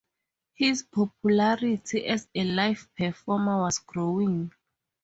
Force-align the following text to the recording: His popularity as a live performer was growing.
His 0.55 0.81
popularity 0.81 2.07
as 2.07 2.27
a 2.33 2.43
live 2.43 2.89
performer 2.97 3.59
was 3.61 3.77
growing. 3.77 4.51